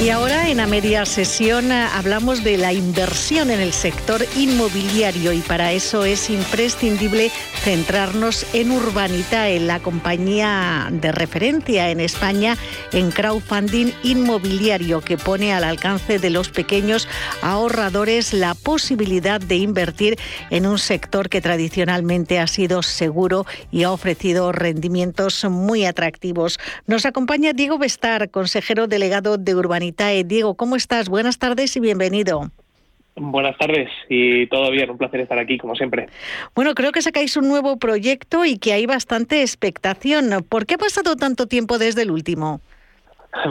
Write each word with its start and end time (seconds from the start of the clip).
Y 0.00 0.10
ahora 0.10 0.48
en 0.48 0.58
la 0.58 0.68
media 0.68 1.04
sesión 1.04 1.72
eh, 1.72 1.86
hablamos 1.92 2.44
de 2.44 2.56
la 2.56 2.72
inversión 2.72 3.50
en 3.50 3.58
el 3.58 3.72
sector 3.72 4.24
inmobiliario 4.36 5.32
y 5.32 5.40
para 5.40 5.72
eso 5.72 6.04
es 6.04 6.30
imprescindible 6.30 7.32
centrarnos 7.64 8.46
en 8.54 8.70
Urbanitae, 8.70 9.58
la 9.58 9.80
compañía 9.80 10.88
de 10.92 11.10
referencia 11.10 11.90
en 11.90 11.98
España 11.98 12.56
en 12.92 13.10
crowdfunding 13.10 13.90
inmobiliario 14.04 15.00
que 15.00 15.18
pone 15.18 15.52
al 15.52 15.64
alcance 15.64 16.20
de 16.20 16.30
los 16.30 16.48
pequeños 16.48 17.08
ahorradores 17.42 18.32
la 18.32 18.54
posibilidad 18.54 19.40
de 19.40 19.56
invertir 19.56 20.16
en 20.50 20.66
un 20.66 20.78
sector 20.78 21.28
que 21.28 21.40
tradicionalmente 21.40 22.38
ha 22.38 22.46
sido 22.46 22.84
seguro 22.84 23.46
y 23.72 23.82
ha 23.82 23.90
ofrecido 23.90 24.52
rendimientos 24.52 25.44
muy 25.44 25.84
atractivos. 25.86 26.60
Nos 26.86 27.04
acompaña 27.04 27.52
Diego 27.52 27.78
Bestar, 27.78 28.30
consejero 28.30 28.86
delegado 28.86 29.38
de 29.38 29.54
Diego, 30.24 30.54
¿cómo 30.54 30.76
estás? 30.76 31.08
Buenas 31.08 31.38
tardes 31.38 31.76
y 31.76 31.80
bienvenido. 31.80 32.50
Buenas 33.16 33.56
tardes 33.58 33.90
y 34.08 34.46
todo 34.46 34.70
bien, 34.70 34.90
un 34.90 34.98
placer 34.98 35.20
estar 35.20 35.38
aquí 35.38 35.58
como 35.58 35.74
siempre. 35.74 36.08
Bueno, 36.54 36.74
creo 36.74 36.92
que 36.92 37.02
sacáis 37.02 37.36
un 37.36 37.48
nuevo 37.48 37.76
proyecto 37.78 38.44
y 38.44 38.58
que 38.58 38.72
hay 38.72 38.86
bastante 38.86 39.40
expectación. 39.40 40.44
¿Por 40.48 40.66
qué 40.66 40.74
ha 40.74 40.78
pasado 40.78 41.16
tanto 41.16 41.46
tiempo 41.46 41.78
desde 41.78 42.02
el 42.02 42.10
último? 42.10 42.60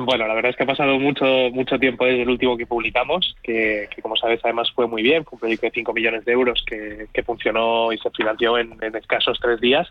Bueno, 0.06 0.28
la 0.28 0.34
verdad 0.34 0.50
es 0.50 0.58
que 0.58 0.64
ha 0.64 0.68
pasado 0.68 0.98
mucho 1.00 1.26
mucho 1.54 1.78
tiempo 1.78 2.04
desde 2.04 2.24
el 2.24 2.30
último 2.30 2.58
que 2.58 2.66
publicamos, 2.66 3.36
que, 3.44 3.88
como 4.02 4.16
sabes 4.16 4.40
además 4.44 4.72
fue 4.74 4.88
muy 4.88 5.04
bien, 5.04 5.24
fue 5.24 5.36
un 5.36 5.40
proyecto 5.40 5.68
de 5.68 5.72
5 5.72 5.94
millones 5.94 6.26
de 6.26 6.32
euros 6.32 6.64
que, 6.66 7.08
funcionó 7.24 7.94
y 7.94 7.98
se 8.00 8.10
financió 8.10 8.58
en, 8.58 8.76
en 8.82 8.96
escasos 8.96 9.38
tres 9.40 9.62
días 9.62 9.88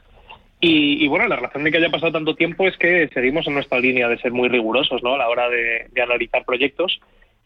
y, 0.61 1.07
bueno, 1.09 1.29
la 1.29 1.37
razón 1.37 1.65
de 1.65 1.71
que 1.71 1.77
haya 1.77 1.91
pasado 1.91 2.12
tanto 2.12 2.35
tiempo 2.35 2.67
es 2.67 2.77
que 2.79 3.09
seguimos 3.12 3.47
en 3.47 3.55
nuestra 3.55 3.79
línea 3.79 4.09
de 4.09 4.19
ser 4.19 4.33
muy 4.33 4.49
rigurosos 4.49 5.03
¿no? 5.03 5.15
a 5.15 5.19
la 5.19 5.29
hora 5.29 5.49
de, 5.51 6.03
analizar 6.03 6.45
proyectos. 6.45 6.99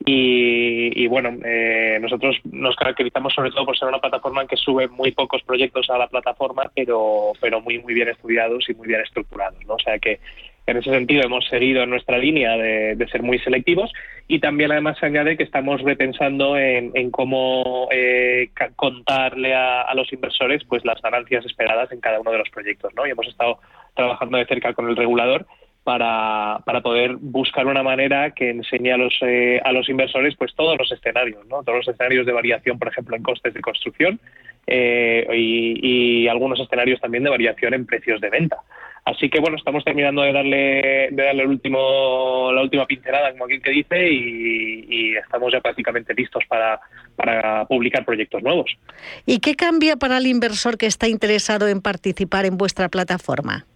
Y, 0.03 1.06
bueno, 1.08 1.36
eh, 1.44 1.98
nosotros 2.00 2.36
nos 2.44 2.75
caracterizamos 2.77 3.34
sobre 3.34 3.50
todo 3.50 3.66
por 3.66 3.77
ser 3.77 3.88
una 3.88 3.98
plataforma 3.98 4.47
que 4.47 4.56
sube 4.56 4.88
muy 4.88 5.11
pocos 5.11 5.42
proyectos 5.42 5.91
a 5.91 5.98
la 5.98 6.06
plataforma, 6.06 6.70
pero, 6.75 7.33
pero 7.41 7.61
muy, 7.61 7.78
muy 7.81 7.92
bien 7.92 8.08
estudiados 8.08 8.69
y 8.70 8.75
muy 8.75 8.88
bien 8.88 9.00
estructurados. 9.00 9.58
¿no? 9.66 9.75
O 9.75 9.78
sea 9.78 9.98
que 9.98 10.20
en 10.66 10.77
ese 10.77 10.91
sentido 10.91 11.22
hemos 11.22 11.47
seguido 11.48 11.84
nuestra 11.86 12.19
línea 12.19 12.56
de, 12.56 13.06
ser 13.11 13.22
muy 13.22 13.39
selectivos 13.39 13.92
y 14.28 14.39
también 14.39 14.70
además 14.70 14.98
se 14.98 15.06
añade 15.06 15.36
que 15.36 15.42
estamos 15.42 15.83
repensando 15.83 16.56
en, 16.56 17.11
cómo 17.11 17.89
eh, 17.91 18.50
contarle 18.77 19.55
a, 19.55 19.92
los 19.94 20.12
inversores 20.12 20.62
pues 20.64 20.84
las 20.84 21.00
ganancias 21.03 21.44
esperadas 21.44 21.91
en 21.92 22.00
cada 22.00 22.20
uno 22.20 22.31
de 22.31 22.38
los 22.38 22.50
proyectos. 22.50 22.92
¿no? 22.94 23.06
Y 23.06 23.11
hemos 23.11 23.27
estado 23.27 23.58
trabajando 23.94 24.38
de 24.38 24.47
cerca 24.47 24.72
con 24.72 24.88
el 24.88 24.97
regulador 24.97 25.47
para, 25.83 26.61
para 26.64 26.83
poder 26.83 27.16
buscar 27.16 27.66
una 27.66 27.83
manera 27.83 28.31
que 28.31 28.50
enseñe 28.50 28.92
a 28.92 28.97
los, 28.97 29.16
eh, 29.22 29.61
a 29.64 29.72
los 29.72 29.88
inversores 29.88 30.36
pues 30.36 30.55
todos 30.55 30.78
los 30.78 30.92
escenarios, 30.92 31.44
¿no? 31.47 31.64
todos 31.64 31.78
los 31.78 31.88
escenarios 31.88 32.27
de 32.27 32.33
variación, 32.33 32.78
por 32.78 32.88
ejemplo, 32.88 33.16
en 33.16 33.22
costes 33.22 33.55
de 33.55 33.61
construcción 33.61 34.20
eh, 34.66 35.27
y 35.33 36.28
algunos 36.28 36.61
escenarios 36.61 37.00
también 37.00 37.25
de 37.25 37.31
variación 37.31 37.75
en 37.75 37.86
precios 37.86 38.20
de 38.20 38.31
venta. 38.31 38.58
Así 39.05 39.29
que 39.29 39.41
bueno, 39.41 39.56
estamos 39.56 39.84
terminando 39.84 40.23
de 40.23 40.33
darle, 40.33 41.09
de 41.11 41.23
darle 41.23 41.45
la 41.45 42.62
última 42.62 42.87
pincelada, 42.87 43.33
como 43.33 43.47
quien 43.47 43.62
que 43.62 43.71
dice, 43.71 44.09
y, 44.11 45.15
estamos 45.16 45.53
ya 45.53 45.61
prácticamente 45.61 46.15
listos 46.15 46.44
para, 46.49 46.81
para 47.16 47.65
publicar 47.66 48.05
proyectos 48.05 48.43
nuevos. 48.43 48.71
¿Y 49.27 49.41
qué 49.41 49.55
cambia 49.55 49.97
para 49.97 50.19
el 50.19 50.27
inversor 50.27 50.78
que 50.78 50.87
está 50.87 51.09
interesado 51.09 51.69
en 51.69 51.81
participar 51.81 52.47
en 52.47 52.56
vuestra 52.56 52.89
plataforma? 52.89 53.66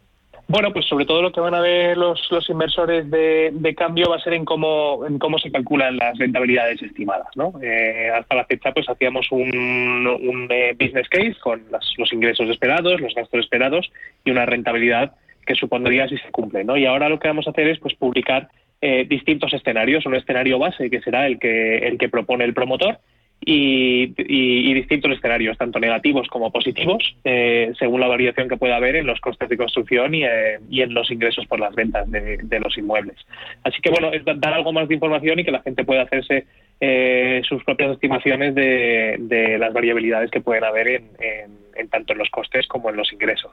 Bueno, 0.47 0.73
pues 0.73 0.85
sobre 0.87 1.07
todo 1.07 1.23
lo 1.23 1.33
que 1.33 1.41
van 1.41 1.55
a 1.55 1.61
ver 1.61 1.97
los, 1.97 2.31
los 2.31 2.49
inversores 2.51 3.11
de, 3.11 3.51
de, 3.53 3.75
cambio 3.75 4.11
va 4.11 4.17
a 4.17 4.21
ser 4.21 4.35
en 4.35 4.45
cómo, 4.45 5.07
en 5.07 5.19
cómo 5.19 5.39
se 5.39 5.51
calculan 5.51 5.97
las 5.97 6.19
rentabilidades 6.19 6.83
estimadas. 6.83 7.29
¿no? 7.35 7.55
Eh, 7.63 8.11
hasta 8.11 8.35
la 8.35 8.45
fecha 8.45 8.73
pues 8.73 8.89
hacíamos 8.89 9.33
un, 9.33 10.07
un 10.07 10.49
eh, 10.51 10.77
business 10.79 11.09
case 11.09 11.37
con 11.41 11.63
los 11.71 12.13
ingresos 12.13 12.51
esperados, 12.51 13.01
los 13.01 13.15
gastos 13.15 13.41
esperados 13.41 13.91
y 14.23 14.31
una 14.31 14.45
rentabilidad 14.45 15.15
que 15.47 15.55
supondría 15.55 16.09
si 16.09 16.19
se 16.19 16.31
cumple. 16.31 16.63
¿no? 16.63 16.77
Y 16.77 16.85
ahora 16.85 17.09
lo 17.09 17.19
que 17.19 17.29
vamos 17.29 17.47
a 17.47 17.51
hacer 17.51 17.69
es 17.69 17.79
pues 17.79 17.95
publicar 17.95 18.49
eh, 18.83 19.07
distintos 19.09 19.55
escenarios, 19.55 20.05
un 20.05 20.15
escenario 20.15 20.59
base 20.59 20.91
que 20.91 21.01
será 21.01 21.27
el 21.27 21.39
que, 21.39 21.79
el 21.79 21.97
que 21.97 22.11
propone 22.11 22.45
el 22.45 22.53
promotor 22.53 22.99
y, 23.41 24.75
distintos 24.75 25.13
escenarios, 25.13 25.59
tanto 25.59 25.79
negativos 25.79 26.29
como 26.29 26.51
positivos, 26.51 27.17
eh, 27.25 27.73
según 27.79 28.01
la 28.01 28.07
variación 28.07 28.49
que 28.49 28.57
pueda 28.57 28.77
haber 28.77 28.97
en 28.97 29.07
los 29.07 29.21
costes 29.21 29.49
de 29.49 29.57
construcción 29.57 30.15
y, 30.15 30.25
eh, 30.25 30.59
en 30.71 30.95
los 30.95 31.11
ingresos 31.11 31.47
por 31.47 31.61
las 31.61 31.75
ventas 31.75 32.11
de, 32.11 32.61
los 32.61 32.77
inmuebles. 32.79 33.17
Así 33.63 33.81
que, 33.81 33.91
bueno, 33.91 34.13
es 34.13 34.25
dar 34.25 34.55
algo 34.55 34.73
más 34.73 34.89
de 34.89 34.95
información 34.95 35.39
y 35.39 35.45
que 35.45 35.51
la 35.51 35.63
gente 35.63 35.85
pueda 35.85 36.03
hacerse 36.03 36.47
eh, 36.81 37.43
sus 37.49 37.63
propias 37.65 37.93
estimaciones 37.93 38.55
de, 38.55 39.57
las 39.59 39.73
variabilidades 39.73 40.31
que 40.31 40.41
pueden 40.41 40.65
haber 40.65 40.89
en, 40.89 41.64
tanto 41.91 42.13
en 42.13 42.19
los 42.19 42.31
costes 42.31 42.67
como 42.67 42.91
en 42.91 42.97
los 42.97 43.13
ingresos. 43.13 43.53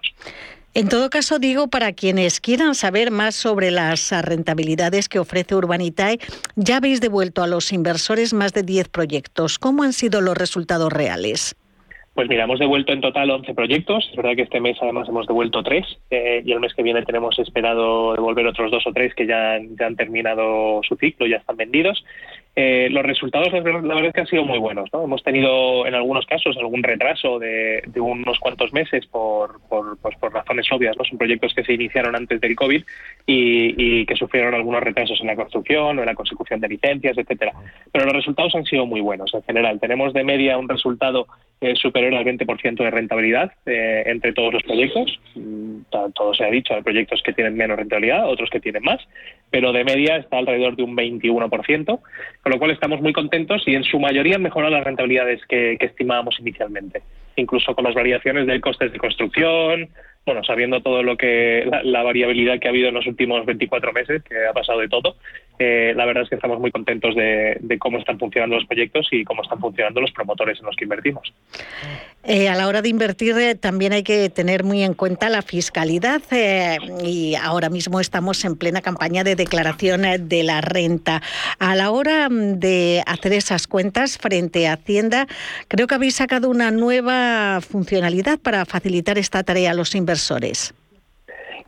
En 0.73 0.87
todo 0.87 1.09
caso, 1.09 1.37
digo, 1.37 1.67
para 1.67 1.91
quienes 1.93 2.39
quieran 2.39 2.75
saber 2.75 3.11
más 3.11 3.35
sobre 3.35 3.71
las 3.71 4.11
rentabilidades 4.23 5.09
que 5.09 5.19
ofrece 5.19 5.55
Urbanitae, 5.55 6.19
ya 6.55 6.77
habéis 6.77 7.01
devuelto 7.01 7.43
a 7.43 7.47
los 7.47 7.73
inversores 7.73 8.33
más 8.33 8.53
de 8.53 8.63
10 8.63 8.89
proyectos. 8.89 9.59
¿Cómo 9.59 9.83
han 9.83 9.93
sido 9.93 10.21
los 10.21 10.37
resultados 10.37 10.91
reales? 10.91 11.55
Pues 12.13 12.27
mira, 12.27 12.43
hemos 12.43 12.59
devuelto 12.59 12.91
en 12.91 12.99
total 12.99 13.31
11 13.31 13.53
proyectos. 13.53 14.07
Es 14.09 14.17
verdad 14.17 14.35
que 14.35 14.41
este 14.41 14.59
mes 14.59 14.77
además 14.81 15.07
hemos 15.07 15.27
devuelto 15.27 15.63
tres 15.63 15.85
eh, 16.09 16.43
y 16.45 16.51
el 16.51 16.59
mes 16.59 16.73
que 16.73 16.83
viene 16.83 17.03
tenemos 17.03 17.39
esperado 17.39 18.13
devolver 18.13 18.47
otros 18.47 18.69
dos 18.69 18.85
o 18.85 18.91
tres 18.91 19.15
que 19.15 19.25
ya, 19.25 19.57
ya 19.79 19.85
han 19.85 19.95
terminado 19.95 20.81
su 20.87 20.97
ciclo, 20.97 21.25
ya 21.25 21.37
están 21.37 21.55
vendidos. 21.55 22.03
Eh, 22.53 22.89
los 22.91 23.03
resultados, 23.03 23.49
la 23.53 23.61
verdad 23.61 24.05
es 24.07 24.13
que 24.13 24.21
han 24.21 24.27
sido 24.27 24.43
muy 24.43 24.59
buenos. 24.59 24.89
¿no? 24.91 25.03
Hemos 25.03 25.23
tenido, 25.23 25.87
en 25.87 25.95
algunos 25.95 26.25
casos, 26.25 26.57
algún 26.57 26.83
retraso 26.83 27.39
de, 27.39 27.81
unos 27.95 28.39
cuantos 28.39 28.73
meses 28.73 29.05
por, 29.07 29.61
por, 29.69 29.97
pues 29.99 30.17
por 30.17 30.33
razones 30.33 30.67
obvias. 30.71 30.97
¿no? 30.97 31.05
Son 31.05 31.17
proyectos 31.17 31.53
que 31.53 31.63
se 31.63 31.73
iniciaron 31.73 32.15
antes 32.15 32.41
del 32.41 32.55
COVID 32.55 32.83
y, 33.25 34.05
que 34.05 34.15
sufrieron 34.15 34.53
algunos 34.53 34.83
retrasos 34.83 35.19
en 35.21 35.27
la 35.27 35.35
construcción 35.35 35.97
o 35.97 36.01
en 36.01 36.05
la 36.05 36.15
consecución 36.15 36.59
de 36.59 36.67
licencias, 36.67 37.17
etcétera. 37.17 37.53
Pero 37.91 38.05
los 38.05 38.15
resultados 38.15 38.53
han 38.55 38.65
sido 38.65 38.85
muy 38.85 38.99
buenos 38.99 39.33
en 39.33 39.43
general. 39.43 39.79
Tenemos 39.79 40.13
de 40.13 40.23
media 40.23 40.57
un 40.57 40.67
resultado 40.67 41.27
superior 41.75 42.15
al 42.15 42.25
20% 42.25 42.75
de 42.75 42.89
rentabilidad 42.89 43.51
eh, 43.65 44.03
entre 44.07 44.33
todos 44.33 44.53
los 44.53 44.63
proyectos. 44.63 45.19
Mm, 45.35 45.81
todo 46.13 46.33
se 46.33 46.43
ha 46.43 46.49
dicho, 46.49 46.73
hay 46.73 46.81
proyectos 46.81 47.21
que 47.21 47.33
tienen 47.33 47.55
menos 47.55 47.77
rentabilidad, 47.77 48.27
otros 48.27 48.49
que 48.49 48.59
tienen 48.59 48.83
más, 48.83 48.99
pero 49.49 49.71
de 49.71 49.83
media 49.83 50.17
está 50.17 50.37
alrededor 50.37 50.75
de 50.75 50.83
un 50.83 50.95
21% 50.95 51.85
con 52.41 52.51
lo 52.51 52.59
cual 52.59 52.71
estamos 52.71 53.01
muy 53.01 53.13
contentos 53.13 53.63
y 53.67 53.75
en 53.75 53.83
su 53.83 53.99
mayoría 53.99 54.35
han 54.35 54.41
mejorado 54.41 54.73
las 54.73 54.83
rentabilidades 54.83 55.41
que, 55.47 55.77
estimábamos 55.79 56.39
inicialmente, 56.39 57.01
incluso 57.35 57.75
con 57.75 57.83
las 57.83 57.93
variaciones 57.93 58.47
del 58.47 58.61
coste 58.61 58.89
de 58.89 58.97
construcción, 58.97 59.89
bueno, 60.25 60.43
sabiendo 60.43 60.81
todo 60.81 61.03
lo 61.03 61.17
que 61.17 61.69
la, 61.83 62.03
variabilidad 62.03 62.59
que 62.59 62.67
ha 62.67 62.71
habido 62.71 62.89
en 62.89 62.93
los 62.93 63.07
últimos 63.07 63.45
24 63.45 63.91
meses, 63.91 64.23
que 64.23 64.45
ha 64.47 64.53
pasado 64.53 64.79
de 64.79 64.87
todo, 64.87 65.15
eh, 65.63 65.93
la 65.95 66.05
verdad 66.05 66.23
es 66.23 66.29
que 66.29 66.35
estamos 66.35 66.59
muy 66.59 66.71
contentos 66.71 67.13
de, 67.13 67.77
cómo 67.77 67.99
están 67.99 68.17
funcionando 68.17 68.55
los 68.55 68.65
proyectos 68.65 69.07
y 69.11 69.23
cómo 69.23 69.43
están 69.43 69.59
funcionando 69.59 70.01
los 70.01 70.11
promotores 70.11 70.57
en 70.59 70.65
los 70.65 70.75
que 70.75 70.85
invertimos. 70.85 71.31
Eh, 72.23 72.49
a 72.49 72.55
la 72.55 72.67
hora 72.67 72.81
de 72.81 72.89
invertir 72.89 73.37
eh, 73.37 73.53
también 73.53 73.93
hay 73.93 74.01
que 74.01 74.31
tener 74.31 74.63
muy 74.63 74.81
en 74.81 74.95
cuenta 74.95 75.29
la 75.29 75.43
fiscalidad 75.43 76.21
y 77.03 77.35
ahora 77.35 77.69
mismo 77.69 77.99
estamos 77.99 78.43
en 78.43 78.55
plena 78.55 78.81
campaña 78.81 79.23
de 79.23 79.35
declaración 79.35 80.01
de 80.27 80.43
la 80.43 80.61
renta. 80.61 81.21
A 81.59 81.75
la 81.75 81.91
hora 81.91 82.27
mm, 82.27 82.57
de 82.57 83.03
hacer 83.05 83.33
esas 83.33 83.67
cuentas 83.67 84.17
frente 84.17 84.67
a 84.67 84.73
Hacienda, 84.73 85.27
creo 85.67 85.85
que 85.85 85.93
habéis 85.93 86.15
sacado 86.15 86.49
una 86.49 86.71
nueva 86.71 87.61
funcionalidad 87.61 88.39
para 88.39 88.65
facilitar 88.65 89.19
esta 89.19 89.43
tarea 89.43 89.71
a 89.71 89.75
los 89.75 89.93
inversores 89.93 90.73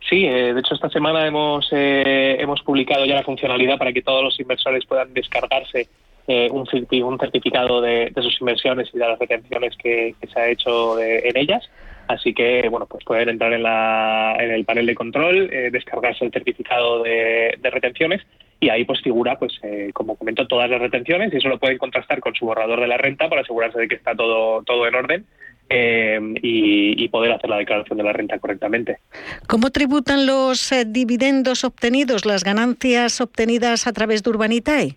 Sí, 0.08 0.26
eh, 0.26 0.52
de 0.52 0.60
hecho 0.60 0.74
esta 0.74 0.90
semana 0.90 1.26
hemos, 1.26 1.66
eh, 1.72 2.36
hemos 2.38 2.60
publicado 2.62 3.06
ya 3.06 3.14
la 3.14 3.22
funcionalidad 3.22 3.78
para 3.78 3.92
que 3.92 4.02
todos 4.02 4.22
los 4.22 4.38
inversores 4.38 4.84
puedan 4.84 5.14
descargarse 5.14 5.88
eh, 6.26 6.48
un, 6.50 6.66
certificado 6.66 7.80
de, 7.80 8.12
sus 8.16 8.40
inversiones 8.40 8.90
y 8.92 8.98
de 8.98 9.08
las 9.08 9.18
retenciones 9.18 9.74
que, 9.76 10.14
se 10.32 10.40
ha 10.40 10.48
hecho 10.48 10.98
en 11.00 11.36
ellas. 11.36 11.70
Así 12.06 12.34
que, 12.34 12.68
bueno, 12.68 12.84
pues 12.84 13.02
pueden 13.02 13.30
entrar 13.30 13.52
en, 13.54 13.62
la, 13.62 14.36
en 14.38 14.50
el 14.50 14.66
panel 14.66 14.84
de 14.84 14.94
control, 14.94 15.48
descargarse 15.72 16.26
el 16.26 16.32
certificado 16.32 17.02
de, 17.02 17.58
retenciones 17.62 18.20
y 18.60 18.68
ahí 18.68 18.84
pues 18.84 19.00
figura, 19.00 19.38
pues 19.38 19.58
como 19.94 20.16
comento, 20.16 20.46
todas 20.46 20.68
las 20.68 20.80
retenciones 20.80 21.32
y 21.32 21.38
eso 21.38 21.48
lo 21.48 21.58
pueden 21.58 21.78
contrastar 21.78 22.20
con 22.20 22.34
su 22.34 22.44
borrador 22.44 22.80
de 22.80 22.88
la 22.88 22.98
renta 22.98 23.30
para 23.30 23.40
asegurarse 23.40 23.78
de 23.78 23.88
que 23.88 23.94
está 23.94 24.14
todo, 24.14 24.62
todo 24.64 24.86
en 24.86 24.94
orden 24.94 25.26
eh, 25.68 26.20
y, 26.42 27.08
poder 27.08 27.32
hacer 27.32 27.48
la 27.48 27.58
declaración 27.58 27.98
de 27.98 28.04
la 28.04 28.12
renta 28.12 28.38
correctamente. 28.38 28.98
¿Cómo 29.46 29.70
tributan 29.70 30.26
los 30.26 30.72
eh, 30.72 30.84
dividendos 30.84 31.64
obtenidos, 31.64 32.26
las 32.26 32.42
ganancias 32.42 33.20
obtenidas 33.20 33.86
a 33.86 33.92
través 33.92 34.22
de 34.22 34.30
Urbanitae? 34.30 34.96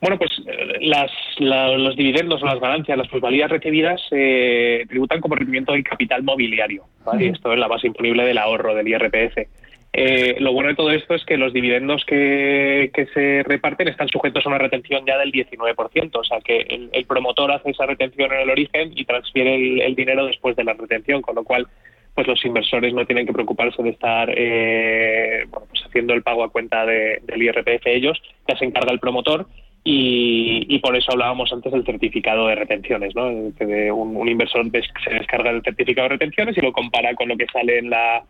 Bueno, 0.00 0.18
pues 0.18 0.30
las, 0.80 1.10
los 1.38 1.96
dividendos 1.96 2.42
o 2.42 2.46
las 2.46 2.60
ganancias, 2.60 2.98
las 2.98 3.08
plusvalías 3.08 3.50
recibidas 3.50 4.02
tributan 4.10 5.20
como 5.20 5.34
rendimiento 5.34 5.72
del 5.72 5.82
capital 5.82 6.22
mobiliario. 6.22 6.84
Esto 7.18 7.54
es 7.54 7.58
la 7.58 7.68
base 7.68 7.86
imponible 7.86 8.24
del 8.24 8.36
ahorro 8.36 8.74
del 8.74 8.86
IRPF. 8.86 9.48
Eh, 9.96 10.34
lo 10.40 10.52
bueno 10.52 10.70
de 10.70 10.74
todo 10.74 10.90
esto 10.90 11.14
es 11.14 11.24
que 11.24 11.36
los 11.36 11.52
dividendos 11.52 12.04
que, 12.04 12.90
se 13.14 13.44
reparten 13.44 13.86
están 13.86 14.08
sujetos 14.08 14.44
a 14.44 14.48
una 14.48 14.58
retención 14.58 15.06
ya 15.06 15.16
del 15.18 15.30
19%, 15.30 16.10
o 16.16 16.24
sea 16.24 16.40
que 16.40 16.66
el, 16.92 17.04
promotor 17.06 17.52
hace 17.52 17.70
esa 17.70 17.86
retención 17.86 18.32
en 18.32 18.40
el 18.40 18.50
origen 18.50 18.90
y 18.96 19.04
transfiere 19.04 19.86
el, 19.86 19.94
dinero 19.94 20.26
después 20.26 20.56
de 20.56 20.64
la 20.64 20.72
retención, 20.72 21.22
con 21.22 21.36
lo 21.36 21.44
cual 21.44 21.68
pues 22.12 22.26
los 22.26 22.44
inversores 22.44 22.92
no 22.92 23.06
tienen 23.06 23.24
que 23.24 23.32
preocuparse 23.32 23.84
de 23.84 23.90
estar 23.90 24.32
eh, 24.36 25.44
bueno, 25.48 25.66
pues 25.70 25.84
haciendo 25.86 26.12
el 26.12 26.24
pago 26.24 26.42
a 26.42 26.50
cuenta 26.50 26.84
del 26.84 27.42
IRPF 27.42 27.86
ellos, 27.86 28.20
ya 28.48 28.58
se 28.58 28.64
encarga 28.64 28.92
el 28.92 28.98
promotor 28.98 29.46
y, 29.84 30.76
por 30.80 30.96
eso 30.96 31.12
hablábamos 31.12 31.52
antes 31.52 31.70
del 31.70 31.84
certificado 31.84 32.48
de 32.48 32.56
retenciones, 32.56 33.14
¿no? 33.14 33.52
Que 33.56 33.92
un, 33.92 34.28
inversor 34.28 34.64
se 34.72 35.14
descarga 35.14 35.50
el 35.50 35.62
certificado 35.62 36.08
de 36.08 36.14
retenciones 36.14 36.56
y 36.56 36.62
lo 36.62 36.72
compara 36.72 37.14
con 37.14 37.28
lo 37.28 37.36
que 37.36 37.46
sale 37.52 37.78
en 37.78 37.90
la 37.90 38.24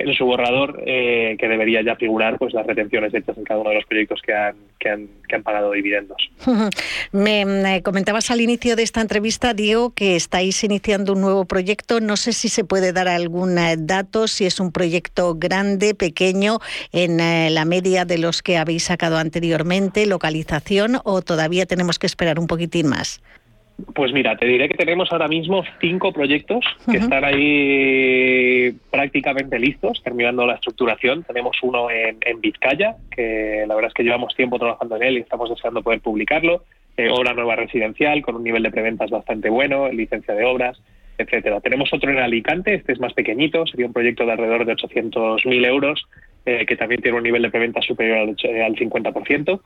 en 0.00 0.14
su 0.14 0.24
borrador 0.24 0.82
eh, 0.86 1.36
que 1.38 1.46
debería 1.48 1.82
ya 1.82 1.94
figurar 1.96 2.38
pues 2.38 2.54
las 2.54 2.66
retenciones 2.66 3.12
hechas 3.12 3.36
en 3.36 3.44
cada 3.44 3.60
uno 3.60 3.70
de 3.70 3.76
los 3.76 3.84
proyectos 3.84 4.20
que 4.22 4.32
han, 4.32 4.56
que 4.78 4.88
han, 4.88 5.08
que 5.28 5.36
han 5.36 5.42
pagado 5.42 5.72
dividendos. 5.72 6.30
Me 7.12 7.82
comentabas 7.82 8.30
al 8.30 8.40
inicio 8.40 8.76
de 8.76 8.82
esta 8.82 9.00
entrevista, 9.00 9.52
Diego, 9.52 9.90
que 9.94 10.16
estáis 10.16 10.62
iniciando 10.64 11.12
un 11.12 11.20
nuevo 11.20 11.44
proyecto. 11.44 12.00
No 12.00 12.16
sé 12.16 12.32
si 12.32 12.48
se 12.48 12.64
puede 12.64 12.92
dar 12.92 13.08
algún 13.08 13.58
eh, 13.58 13.76
dato, 13.78 14.26
si 14.26 14.46
es 14.46 14.58
un 14.58 14.72
proyecto 14.72 15.34
grande, 15.34 15.94
pequeño, 15.94 16.58
en 16.92 17.20
eh, 17.20 17.50
la 17.50 17.64
media 17.64 18.04
de 18.04 18.18
los 18.18 18.42
que 18.42 18.56
habéis 18.56 18.84
sacado 18.84 19.18
anteriormente, 19.18 20.06
localización, 20.06 20.98
o 21.04 21.20
todavía 21.20 21.66
tenemos 21.66 21.98
que 21.98 22.06
esperar 22.06 22.38
un 22.38 22.46
poquitín 22.46 22.88
más. 22.88 23.20
Pues 23.94 24.12
mira, 24.12 24.36
te 24.36 24.46
diré 24.46 24.68
que 24.68 24.76
tenemos 24.76 25.12
ahora 25.12 25.28
mismo 25.28 25.62
cinco 25.80 26.12
proyectos 26.12 26.64
que 26.90 26.98
están 26.98 27.24
ahí 27.24 28.72
prácticamente 28.90 29.58
listos, 29.58 30.02
terminando 30.02 30.46
la 30.46 30.54
estructuración. 30.54 31.22
Tenemos 31.24 31.56
uno 31.62 31.88
en, 31.90 32.40
Vizcaya, 32.40 32.96
que 33.14 33.64
la 33.66 33.74
verdad 33.74 33.88
es 33.88 33.94
que 33.94 34.02
llevamos 34.02 34.34
tiempo 34.34 34.58
trabajando 34.58 34.96
en 34.96 35.02
él 35.02 35.18
y 35.18 35.20
estamos 35.20 35.50
deseando 35.50 35.82
poder 35.82 36.00
publicarlo. 36.00 36.64
Eh, 36.96 37.08
obra 37.10 37.32
nueva 37.32 37.56
residencial 37.56 38.22
con 38.22 38.36
un 38.36 38.44
nivel 38.44 38.62
de 38.62 38.70
preventas 38.70 39.10
bastante 39.10 39.48
bueno, 39.48 39.88
licencia 39.90 40.34
de 40.34 40.44
obras, 40.44 40.80
etcétera. 41.16 41.60
Tenemos 41.60 41.92
otro 41.92 42.10
en 42.10 42.18
Alicante, 42.18 42.74
este 42.74 42.92
es 42.92 43.00
más 43.00 43.12
pequeñito, 43.14 43.66
sería 43.66 43.86
un 43.86 43.92
proyecto 43.92 44.26
de 44.26 44.32
alrededor 44.32 44.64
de 44.64 44.74
800.000 44.74 45.66
euros, 45.66 46.06
eh, 46.46 46.66
que 46.66 46.76
también 46.76 47.00
tiene 47.02 47.18
un 47.18 47.22
nivel 47.22 47.42
de 47.42 47.50
preventa 47.50 47.80
superior 47.82 48.18
al, 48.18 48.28
al 48.28 48.76
50%. 48.76 49.60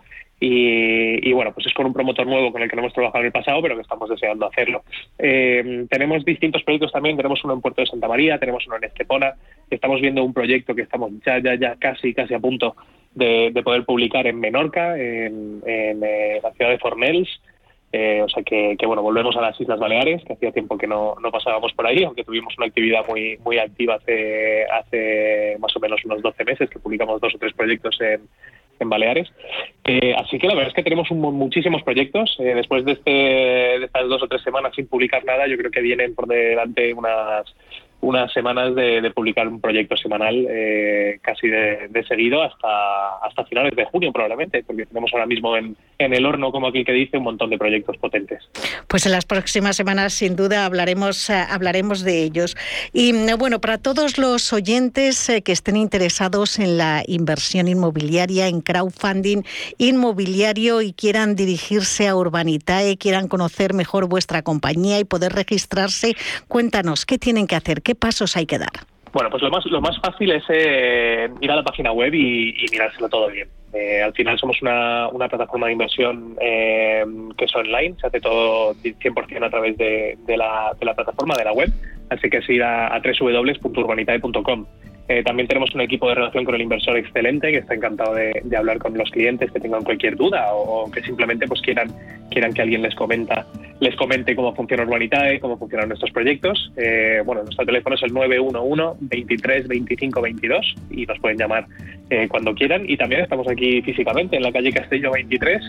Y, 0.46 1.32
bueno, 1.32 1.52
pues 1.54 1.66
es 1.66 1.72
con 1.72 1.86
un 1.86 1.94
promotor 1.94 2.26
nuevo 2.26 2.52
con 2.52 2.60
el 2.60 2.68
que 2.68 2.76
no 2.76 2.82
hemos 2.82 2.92
trabajado 2.92 3.20
en 3.20 3.26
el 3.26 3.32
pasado, 3.32 3.62
pero 3.62 3.76
que 3.76 3.80
estamos 3.80 4.10
deseando 4.10 4.46
hacerlo. 4.46 4.82
Eh, 5.18 5.86
tenemos 5.88 6.22
distintos 6.22 6.62
proyectos 6.64 6.92
también, 6.92 7.16
tenemos 7.16 7.42
uno 7.44 7.54
en 7.54 7.62
Puerto 7.62 7.80
de 7.80 7.86
Santa 7.86 8.08
María, 8.08 8.38
tenemos 8.38 8.66
uno 8.66 8.76
en 8.76 8.84
Estepona, 8.84 9.32
estamos 9.70 10.02
viendo 10.02 10.22
un 10.22 10.34
proyecto 10.34 10.74
que 10.74 10.82
estamos 10.82 11.12
ya, 11.24 11.38
ya, 11.38 11.54
ya 11.54 11.76
casi, 11.76 12.12
casi 12.12 12.34
a 12.34 12.40
punto 12.40 12.76
de, 13.14 13.58
poder 13.64 13.86
publicar 13.86 14.26
en 14.26 14.38
Menorca, 14.38 14.98
en, 14.98 15.62
eh, 15.66 16.40
la 16.42 16.52
ciudad 16.52 16.70
de 16.70 16.78
Fornells. 16.78 17.40
Eh, 17.92 18.20
o 18.22 18.28
sea 18.28 18.42
que, 18.42 18.76
bueno, 18.86 19.02
volvemos 19.02 19.36
a 19.36 19.40
las 19.40 19.58
Islas 19.58 19.78
Baleares, 19.78 20.24
que 20.24 20.34
hacía 20.34 20.52
tiempo 20.52 20.76
que 20.76 20.88
no, 20.88 21.14
no, 21.22 21.30
pasábamos 21.30 21.72
por 21.72 21.86
ahí, 21.86 22.04
aunque 22.04 22.24
tuvimos 22.24 22.52
una 22.58 22.66
actividad 22.66 23.06
muy, 23.08 23.38
muy 23.44 23.56
activa 23.58 23.94
hace, 23.94 24.64
hace 24.64 25.56
más 25.58 25.74
o 25.74 25.80
menos 25.80 26.04
unos 26.04 26.20
12 26.20 26.44
meses, 26.44 26.68
que 26.68 26.80
publicamos 26.80 27.20
dos 27.20 27.34
o 27.34 27.38
tres 27.38 27.54
proyectos 27.54 27.98
en, 28.00 28.28
en 28.78 28.88
Baleares. 28.88 29.32
Eh, 29.84 30.14
así 30.16 30.38
que 30.38 30.46
la 30.46 30.54
verdad 30.54 30.68
es 30.68 30.74
que 30.74 30.82
tenemos 30.82 31.10
muchísimos 31.10 31.82
proyectos. 31.82 32.36
Eh, 32.38 32.54
después 32.54 32.84
de, 32.84 32.92
este, 32.92 33.10
de 33.10 33.84
estas 33.84 34.08
dos 34.08 34.22
o 34.22 34.28
tres 34.28 34.42
semanas 34.42 34.72
sin 34.74 34.86
publicar 34.86 35.24
nada, 35.24 35.46
yo 35.46 35.56
creo 35.56 35.70
que 35.70 35.80
vienen 35.80 36.14
por 36.14 36.26
delante 36.26 36.92
unas 36.94 37.46
unas 38.04 38.30
semanas 38.32 38.74
de, 38.74 39.10
publicar 39.14 39.48
un 39.48 39.60
proyecto 39.60 39.96
semanal 39.96 40.46
eh, 40.48 41.18
casi 41.22 41.48
de, 41.48 42.04
seguido 42.06 42.42
hasta, 42.42 43.16
hasta 43.22 43.44
finales 43.46 43.74
de 43.74 43.86
junio 43.86 44.12
probablemente, 44.12 44.62
porque 44.62 44.84
tenemos 44.84 45.10
ahora 45.14 45.26
mismo 45.26 45.56
en, 45.56 45.74
en 46.04 46.14
el 46.14 46.26
horno, 46.26 46.52
como 46.52 46.68
aquí 46.68 46.84
que 46.84 46.92
dice, 46.92 47.18
un 47.18 47.24
montón 47.24 47.50
de 47.50 47.58
proyectos 47.58 47.96
potentes. 47.96 48.42
Pues 48.88 49.06
en 49.06 49.12
las 49.12 49.24
próximas 49.24 49.76
semanas 49.76 50.12
sin 50.12 50.36
duda 50.36 50.64
hablaremos, 50.64 51.30
eh, 51.30 51.44
hablaremos 51.48 52.02
de 52.02 52.22
ellos. 52.22 52.56
Y 52.92 53.12
mm, 53.12 53.38
bueno, 53.38 53.60
para 53.60 53.78
todos 53.78 54.18
los 54.18 54.52
oyentes 54.52 55.28
eh, 55.28 55.42
que 55.42 55.52
estén 55.52 55.76
interesados 55.76 56.58
en 56.58 56.78
la 56.78 57.02
inversión 57.06 57.68
inmobiliaria, 57.68 58.48
en 58.48 58.60
crowdfunding 58.60 59.42
inmobiliario 59.78 60.82
y 60.82 60.92
quieran 60.92 61.36
dirigirse 61.36 62.08
a 62.08 62.16
Urbanitae, 62.16 62.96
quieran 62.96 63.28
conocer 63.28 63.74
mejor 63.74 64.08
vuestra 64.08 64.42
compañía 64.42 64.98
y 64.98 65.04
poder 65.04 65.32
registrarse, 65.32 66.14
cuéntanos, 66.48 67.06
¿qué 67.06 67.18
tienen 67.18 67.46
que 67.46 67.56
hacer? 67.56 67.82
¿Qué 67.82 67.94
pasos 67.94 68.36
hay 68.36 68.46
que 68.46 68.58
dar? 68.58 68.86
Bueno, 69.12 69.30
pues 69.30 69.42
lo 69.44 69.50
más, 69.50 69.64
lo 69.66 69.80
más 69.80 69.96
fácil 70.00 70.32
es 70.32 70.42
eh, 70.48 71.28
ir 71.40 71.50
a 71.50 71.56
la 71.56 71.62
página 71.62 71.92
web 71.92 72.12
y, 72.12 72.66
mirárselo 72.72 73.08
todo 73.08 73.28
bien. 73.28 73.48
Eh, 73.74 74.00
al 74.02 74.12
final 74.12 74.38
somos 74.38 74.62
una, 74.62 75.08
una 75.08 75.28
plataforma 75.28 75.66
de 75.66 75.72
inversión 75.72 76.36
eh, 76.40 77.04
que 77.36 77.44
es 77.44 77.54
online, 77.56 77.96
se 78.00 78.06
hace 78.06 78.20
todo 78.20 78.72
100% 78.74 79.44
a 79.44 79.50
través 79.50 79.76
de, 79.76 80.16
la, 80.36 80.72
plataforma, 80.78 81.34
de 81.36 81.44
la 81.44 81.52
web, 81.52 81.70
así 82.08 82.30
que 82.30 82.36
es 82.36 82.48
ir 82.48 82.62
a, 82.62 82.94
a 82.94 83.00
www.urbanitae.com. 83.00 84.66
Eh, 85.08 85.22
también 85.22 85.46
tenemos 85.46 85.74
un 85.74 85.82
equipo 85.82 86.08
de 86.08 86.14
relación 86.14 86.44
con 86.44 86.54
el 86.54 86.62
inversor 86.62 86.96
excelente 86.96 87.50
que 87.50 87.58
está 87.58 87.74
encantado 87.74 88.14
de, 88.14 88.42
hablar 88.56 88.78
con 88.78 88.96
los 88.96 89.10
clientes 89.10 89.50
que 89.50 89.60
tengan 89.60 89.84
cualquier 89.84 90.16
duda 90.16 90.54
o, 90.54 90.90
que 90.90 91.02
simplemente 91.02 91.46
pues 91.46 91.60
quieran 91.60 91.92
quieran 92.30 92.54
que 92.54 92.62
alguien 92.62 92.80
les 92.80 92.94
comenta 92.94 93.44
les 93.84 93.96
comente 93.96 94.34
cómo 94.34 94.54
funciona 94.54 94.82
Urbanitae, 94.82 95.40
cómo 95.40 95.58
funcionan 95.58 95.88
nuestros 95.88 96.10
proyectos. 96.10 96.72
Eh, 96.76 97.22
bueno, 97.24 97.42
nuestro 97.42 97.64
teléfono 97.64 97.96
es 97.96 98.02
el 98.02 98.12
911 98.12 98.98
23 99.00 99.68
25 99.68 100.20
22 100.20 100.74
y 100.90 101.06
nos 101.06 101.18
pueden 101.20 101.38
llamar 101.38 101.66
eh, 102.10 102.28
cuando 102.28 102.54
quieran. 102.54 102.84
Y 102.88 102.96
también 102.96 103.22
estamos 103.22 103.48
aquí 103.48 103.82
físicamente 103.82 104.36
en 104.36 104.42
la 104.42 104.52
calle 104.52 104.72
Castillo 104.72 105.12
23, 105.12 105.62